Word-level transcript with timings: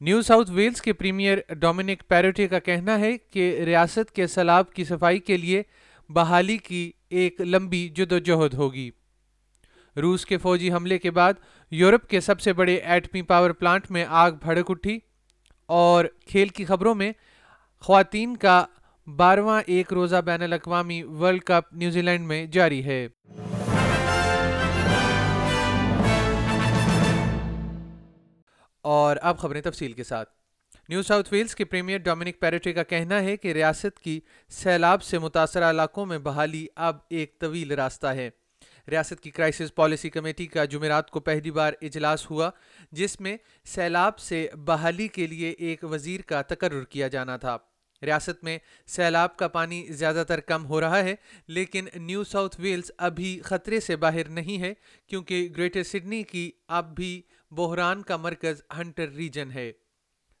New 0.00 0.22
South 0.22 0.50
Wales 0.50 0.82
کے 0.82 0.92
premier 0.92 1.38
Dominic 1.54 2.02
Perrottet 2.08 2.48
کا 2.48 2.58
کہنا 2.58 3.00
ہے 3.00 3.18
کہ 3.18 3.62
ریاست 3.66 4.10
کے 4.10 4.26
سیلاب 4.26 4.72
کی 4.72 4.84
صفائی 4.84 5.18
کے 5.18 5.36
لیے 5.36 5.62
بحالی 6.08 6.56
کی 6.56 6.92
ایک 7.10 7.40
لمبی 7.40 7.88
جدوجہد 7.88 8.54
ہوگی۔ 8.54 8.90
روس 9.96 10.26
کے 10.26 10.38
فوجی 10.38 10.72
حملے 10.72 10.98
کے 10.98 11.10
بعد 11.10 11.32
یورپ 11.70 12.08
کے 12.08 12.20
سب 12.20 12.40
سے 12.40 12.52
بڑے 12.52 12.74
ایٹمی 12.74 13.22
پاور 13.22 13.50
پلانٹ 13.50 13.90
میں 13.90 14.04
آگ 14.08 14.32
بھڑک 14.42 14.70
اٹھی 14.70 14.98
اور 15.66 16.04
کھیل 16.26 16.48
کی 16.48 16.64
خبروں 16.64 16.94
میں 16.94 17.12
خواتین 17.80 18.36
کا 18.36 18.64
بارہواں 19.06 19.62
ایک 19.66 19.92
روزہ 19.92 20.20
بین 20.24 20.42
الاقوامی 20.42 21.02
ورلڈ 21.02 21.42
کپ 21.42 21.74
نیوزی 21.74 22.02
لینڈ 22.02 22.26
میں 22.26 22.46
جاری 22.46 22.84
ہے۔ 22.84 23.08
اور 28.90 29.16
اب 29.22 29.38
خبریں 29.38 29.60
تفصیل 29.62 29.92
کے 29.92 30.04
ساتھ۔ 30.04 30.28
نیو 30.88 31.02
ساؤتھ 31.02 31.28
ویلز 31.32 31.54
کے 31.54 31.64
پریمیئر 31.64 31.98
ڈومینک 31.98 32.40
پیریٹے 32.40 32.72
کا 32.72 32.82
کہنا 32.82 33.22
ہے 33.22 33.36
کہ 33.36 33.52
ریاست 33.52 33.98
کی 33.98 34.20
سیلاب 34.48 35.02
سے 35.02 35.18
متاثرہ 35.18 35.70
علاقوں 35.70 36.06
میں 36.06 36.18
بحالی 36.18 36.66
اب 36.76 36.96
ایک 37.10 37.38
طویل 37.38 37.72
راستہ 37.72 38.06
ہے۔ 38.06 38.30
ریاست 38.90 39.20
کی 39.20 39.30
کرائسس 39.30 39.74
پالیسی 39.74 40.10
کمیٹی 40.10 40.46
کا 40.46 40.64
جمعرات 40.64 41.10
کو 41.10 41.20
پہلی 41.20 41.50
بار 41.50 41.72
اجلاس 41.82 42.30
ہوا، 42.30 42.50
جس 42.92 43.20
میں 43.20 43.36
سیلاب 43.64 44.18
سے 44.18 44.48
بحالی 44.54 45.08
کے 45.08 45.26
لیے 45.26 45.50
ایک 45.50 45.84
وزیر 45.84 46.20
کا 46.20 46.42
تقرر 46.42 46.84
کیا 46.84 47.08
جانا 47.08 47.36
تھا۔ 47.36 47.56
ریاست 48.02 48.44
میں 48.44 48.58
سیلاب 48.86 49.36
کا 49.36 49.48
پانی 49.48 49.86
زیادہ 49.88 50.24
تر 50.28 50.40
کم 50.40 50.66
ہو 50.66 50.80
رہا 50.80 50.98
ہے، 50.98 51.14
لیکن 51.46 51.84
نیو 51.94 52.24
ساؤتھ 52.24 52.60
ویلز 52.60 52.90
ابھی 52.98 53.40
خطرے 53.44 53.80
سے 53.80 53.96
باہر 53.96 54.28
نہیں 54.28 54.60
ہے، 54.60 54.74
کیونکہ 55.06 55.48
گریٹر 55.56 55.82
سڈنی 55.82 56.22
کی 56.22 56.50
اب 56.68 56.96
بھی 56.96 57.22
بحران 57.50 58.02
کا 58.02 58.16
مرکز 58.16 58.62
ہنٹر 58.78 59.08
ریجن 59.08 59.50
ہے۔ 59.54 59.72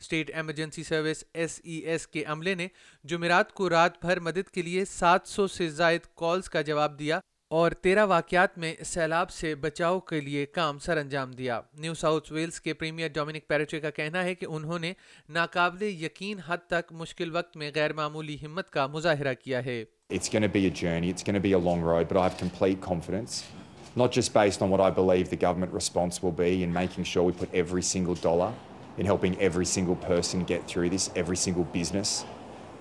State 0.00 0.30
Emergency 0.34 0.82
Service 0.82 1.24
S 1.34 1.60
E 1.64 1.72
S 1.72 2.06
کے 2.06 2.24
عملے 2.24 2.54
نے 2.54 2.68
جمعرات 3.04 3.52
کو 3.52 3.70
رات 3.70 4.00
بھر 4.00 4.20
مدد 4.20 4.50
کے 4.50 4.62
لیے 4.62 4.84
سات 4.84 5.20
سو 5.24 5.46
سے 5.46 5.68
زائد 5.68 6.00
کالز 6.14 6.50
کا 6.50 6.60
جواب 6.60 6.98
دیا 6.98 7.20
اور 7.50 7.70
تیرہ 7.70 8.04
واقعات 8.04 8.58
میں 8.58 8.74
سیلاب 8.84 9.30
سے 9.30 9.54
بچاؤ 9.54 10.00
کے 10.00 10.20
لیے 10.20 10.46
کام 10.46 10.78
سر 10.78 10.96
انجام 10.96 11.30
دیا۔ 11.30 11.60
نیو 11.74 11.94
ساؤتھ 11.94 12.32
ویلز 12.32 12.60
کے 12.60 12.74
پریمیئر 12.74 13.08
ڈومینک 13.08 13.48
پیریٹے 13.48 13.80
کا 13.80 13.90
کہنا 13.90 14.24
ہے 14.24 14.34
کہ 14.34 14.46
انہوں 14.46 14.78
نے 14.78 14.92
ناقابل 15.28 15.82
یقین 15.82 16.38
حد 16.38 16.58
تک 16.66 16.92
مشکل 16.92 17.36
وقت 17.36 17.56
میں 17.56 17.70
غیر 17.74 17.92
معمولی 17.92 18.36
ہمت 18.42 18.70
کا 18.70 18.86
مظاہرہ 18.86 19.34
کیا 19.34 19.64
ہے۔ 19.64 19.84
Not 23.96 24.12
just 24.12 24.34
based 24.34 24.60
on 24.60 24.68
what 24.68 24.78
I 24.78 24.90
believe 24.90 25.30
the 25.30 25.36
government 25.36 25.72
response 25.72 26.22
will 26.22 26.30
be 26.30 26.62
in 26.62 26.70
making 26.70 27.04
sure 27.04 27.22
we 27.22 27.32
put 27.32 27.48
every 27.54 27.82
single 27.82 28.14
dollar 28.14 28.52
in 28.98 29.06
helping 29.06 29.40
every 29.40 29.64
single 29.64 29.96
person 29.96 30.44
get 30.44 30.66
through 30.66 30.90
this, 30.90 31.10
every 31.16 31.36
single 31.36 31.64
business 31.64 32.26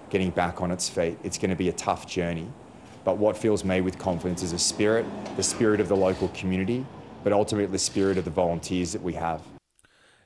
getting 0.09 0.30
back 0.30 0.61
on 0.61 0.71
its 0.71 0.89
feet. 0.89 1.17
It's 1.23 1.38
going 1.38 1.52
to 1.52 1.55
be 1.55 1.69
a 1.69 1.73
tough 1.73 2.05
journey. 2.05 2.47
But 3.05 3.17
what 3.17 3.38
fills 3.38 3.63
me 3.63 3.80
with 3.80 3.97
confidence 3.97 4.43
is 4.43 4.52
a 4.52 4.59
spirit, 4.59 5.05
the 5.37 5.43
spirit 5.43 5.80
of 5.80 5.87
the 5.87 5.95
local 5.95 6.27
community, 6.39 6.86
but 7.23 7.32
ultimately 7.32 7.71
the 7.71 7.80
spirit 7.80 8.17
of 8.17 8.26
the 8.26 8.36
volunteers 8.43 8.92
that 8.92 9.02
we 9.02 9.14
have. 9.14 9.42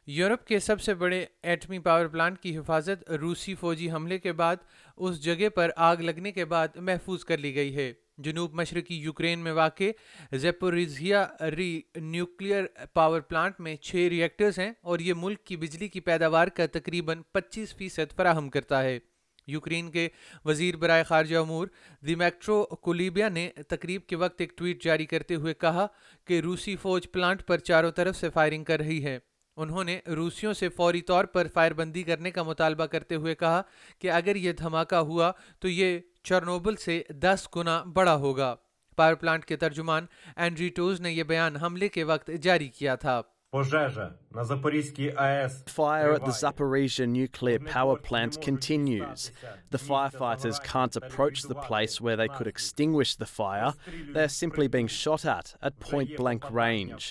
Europe 0.08 0.46
کے 0.48 0.60
سب 0.60 0.82
سے 0.82 0.94
بڑے 0.96 1.26
ایٹمی 1.44 1.80
power 1.80 2.06
plant 2.12 2.40
کی 2.42 2.58
حفاظت 2.58 3.10
روسی 3.22 3.54
فوجی 3.56 3.92
حملے 3.92 4.18
کے 4.20 4.32
بعد 4.34 4.56
اس 4.98 5.24
جگہ 5.24 5.50
پر 5.56 5.70
آگ 5.76 5.98
لگنے 6.02 6.32
کے 6.32 6.46
بعد 6.46 6.76
محفوظ 6.76 7.26
کر 7.26 7.38
لی 7.38 7.54
گئی 7.56 7.76
ہے 7.76 7.92
جنوب 8.24 8.54
مشرقی 8.54 8.96
یوکرین 8.96 9.40
میں 9.40 9.52
واقع 9.52 9.84
زیپوریزیا 10.32 11.28
ری 11.58 11.82
نیوکلیئر 11.96 12.64
پاور 12.94 13.22
پلانٹ 13.22 13.60
میں 13.60 13.76
چھ 13.76 13.96
ری 13.96 14.22
ایکٹرز 14.22 14.60
ہیں 14.60 14.72
اور 14.82 15.00
یہ 15.00 15.14
ملک 15.18 15.44
کی 15.44 15.58
بجلی 15.58 15.88
کی 15.88 16.00
پیداوار 16.00 16.48
کا 16.48 16.66
تقریباً 16.66 17.22
پچیس 17.32 17.76
فیصد 17.76 18.16
فراہم 18.16 18.50
کرتا 18.50 18.84
ہے۔ 18.84 19.00
یوکرین 19.48 19.92
کے 19.92 20.10
وزیر 20.46 20.76
برائے 20.76 21.04
خارجہ 21.04 21.38
امور 21.38 21.68
دیمیکٹرو 22.08 22.64
کولیبیا 22.64 23.30
نے 23.30 23.50
تقریب 23.68 24.06
کے 24.08 24.16
وقت 24.16 24.42
ایک 24.42 24.58
ٹویٹ 24.58 24.84
جاری 24.84 25.06
کرتے 25.06 25.36
ہوئے 25.36 25.54
کہا 25.54 25.88
کہ 26.26 26.40
روسی 26.40 26.76
فوج 26.76 27.12
پلانٹ 27.12 27.48
پر 27.48 27.58
چاروں 27.58 27.92
طرف 27.92 28.16
سے 28.16 28.30
فائرنگ 28.30 28.64
کر 28.64 28.80
رہی 28.80 29.04
ہے۔ 29.04 29.20
انہوں 29.58 29.84
نے 29.84 30.00
روسیوں 30.08 30.54
سے 30.54 30.70
فوری 30.70 31.02
طور 31.02 31.26
پر 31.26 31.48
فائر 31.54 31.74
بندی 31.74 32.04
کرنے 32.04 32.32
کا 32.32 32.44
مطالبہ 32.44 32.86
کرتے 32.86 33.16
ہوئے 33.16 33.36
کہا 33.36 33.62
کہ 34.00 34.12
اگر 34.12 34.36
یہ 34.36 34.52
دھماکہ 34.52 34.96
ہوا 34.96 35.32
تو 35.60 35.68
یہ 35.68 36.00
چرنوبل 36.25 36.77
سے 36.85 37.03
دس 37.23 37.49
گنا 37.57 37.83
بڑا 37.95 38.15
ہوگا 38.17 38.55
پاور 38.97 39.15
پلانٹ 39.21 39.45
کے 39.45 39.57
ترجمان 39.57 40.07
اینڈری 40.37 40.69
ٹوز 40.77 41.01
نے 41.01 41.13
یہ 41.13 41.23
بیان 41.23 41.57
حملے 41.57 41.89
کے 41.89 42.05
وقت 42.05 42.31
جاری 42.43 42.69
کیا 42.69 42.95
تھا 43.05 43.21
Пожежа 43.55 44.13
на 44.35 44.45
Запорізькій 44.45 45.09
АЕС. 45.25 45.53
Fire 45.67 46.13
at 46.15 46.25
the 46.25 46.33
Zaporizhia 46.33 47.07
nuclear 47.09 47.61
power 47.61 47.97
plant 47.97 48.41
continues. 48.47 49.31
The 49.71 49.79
firefighters 49.79 50.59
can't 50.73 50.97
approach 50.97 51.43
the 51.43 51.61
place 51.69 52.01
where 52.01 52.17
they 52.17 52.27
could 52.27 52.49
extinguish 52.49 53.15
the 53.15 53.27
fire. 53.27 53.71
They're 54.15 54.35
simply 54.39 54.67
being 54.67 54.89
shot 54.89 55.25
at 55.37 55.55
at 55.69 55.79
point 55.79 56.17
blank 56.17 56.51
range. 56.63 57.05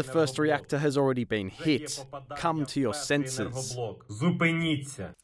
The 0.00 0.08
first 0.14 0.40
reactor 0.44 0.80
has 0.86 0.98
already 1.02 1.26
been 1.36 1.50
hit. 1.64 2.04
Come 2.44 2.66
to 2.72 2.80
your 2.80 2.96
senses. 3.10 3.54
Зупиніться. 4.22 5.14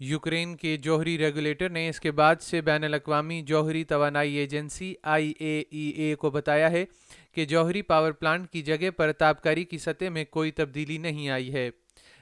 Ukraine 0.00 0.56
کے 0.56 0.76
جوہری 0.76 1.18
regulator 1.18 1.68
نے 1.68 1.88
اس 1.88 2.00
کے 2.00 2.10
بعد 2.10 2.36
سے 2.40 2.60
بین 2.60 2.84
الاقوامی 2.84 3.42
جوہری 3.42 3.84
توانائی 3.84 4.34
agency 4.34 4.94
آئی 5.02 5.32
اے 5.38 5.62
ای 5.70 5.88
اے 5.88 6.14
کو 6.14 6.30
بتایا 6.30 6.70
ہے 6.70 6.84
کہ 7.34 7.44
جوہری 7.44 7.82
پاور 7.82 8.12
پلانٹ 8.12 8.50
کی 8.50 8.62
جگہ 8.62 8.90
پر 8.90 9.12
تابکاری 9.12 9.64
کی 9.64 9.78
سطح 9.78 10.04
میں 10.10 10.24
کوئی 10.24 10.50
تبدیلی 10.50 10.98
نہیں 10.98 11.28
آئی 11.28 11.52
ہے۔ 11.52 11.70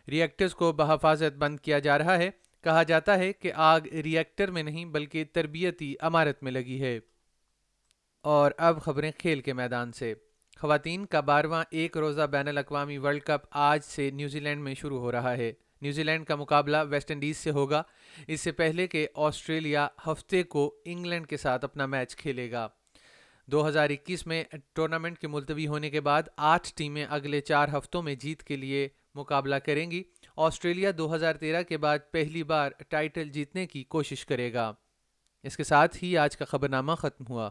ری 0.08 0.20
ایکٹرز 0.20 0.54
کو 0.54 0.72
بحفاظت 0.72 1.36
بند 1.36 1.60
کیا 1.60 1.78
جا 1.78 1.98
رہا 1.98 2.18
ہے۔ 2.18 2.30
کہا 2.62 2.82
جاتا 2.82 3.18
ہے 3.18 3.32
کہ 3.32 3.52
آگ 3.54 3.80
ری 3.80 4.18
ایکٹر 4.18 4.50
میں 4.50 4.62
نہیں 4.62 4.84
بلکہ 4.84 5.24
تربیتی 5.32 5.94
عمارت 6.00 6.42
میں 6.42 6.52
لگی 6.52 6.80
ہے۔ 6.80 7.00
اور 8.22 8.52
اب 8.58 8.82
خبریں 8.82 9.12
کھیل 9.18 9.40
کے 9.40 9.52
میدان 9.52 9.92
سے۔ 9.92 10.14
خواتین 10.60 11.06
کا 11.06 11.20
بارہواں 11.20 11.64
ایک 11.70 11.96
روزہ 11.96 12.22
بین 12.22 12.48
الاقوامی 12.48 12.98
ورلڈ 12.98 13.22
کپ 13.22 13.46
آج 13.50 13.80
سے 13.84 14.10
نیوزی 14.10 14.40
لینڈ 14.40 14.62
میں 14.62 14.74
شروع 14.74 14.98
ہو 14.98 15.12
رہا 15.12 15.36
ہے۔ 15.36 15.52
نیوزی 15.84 16.02
لینڈ 16.02 16.26
کا 16.26 16.36
مقابلہ 16.36 16.76
ویسٹ 16.90 17.10
انڈیز 17.10 17.36
سے 17.36 17.50
ہوگا۔ 17.50 17.82
اس 18.26 18.40
سے 18.40 18.52
پہلے 18.52 18.86
کہ 18.86 19.08
آسٹریلیا 19.14 19.88
ہفتے 20.06 20.42
کو 20.42 20.74
انگلینڈ 20.84 21.26
کے 21.26 21.36
ساتھ 21.36 21.64
اپنا 21.64 21.86
میچ 21.86 22.16
کھیلے 22.16 22.50
گا۔ 22.50 22.68
دو 23.46 23.68
ہزار 23.68 23.90
اکیس 23.90 24.26
میں 24.26 24.44
ٹورنامنٹ 24.72 25.18
کے 25.18 25.28
ملتوی 25.28 25.66
ہونے 25.66 25.90
کے 25.90 26.00
بعد 26.00 26.22
آٹھ 26.36 26.72
ٹیمیں 26.76 27.04
اگلے 27.10 27.40
چار 27.40 27.68
ہفتوں 27.78 28.02
میں 28.02 28.14
جیت 28.14 28.42
کے 28.42 28.56
لیے 28.56 28.88
مقابلہ 29.14 29.54
کریں 29.54 29.90
گی۔ 29.90 30.02
آسٹریلیا 30.36 30.90
دو 30.98 31.14
ہزار 31.14 31.34
تیرہ 31.34 31.62
کے 31.62 31.76
بعد 31.76 31.98
پہلی 32.12 32.42
بار 32.42 32.70
ٹائٹل 32.88 33.28
جیتنے 33.28 33.66
کی 33.66 33.84
کوشش 33.84 34.26
کرے 34.26 34.52
گا۔ 34.52 34.72
اس 35.42 35.56
کے 35.56 35.64
ساتھ 35.64 36.04
ہی 36.04 36.18
آج 36.18 36.36
کا 36.36 36.44
خبر 36.44 36.68
نامہ 36.68 36.92
ختم 36.92 37.24
ہوا۔ 37.28 37.50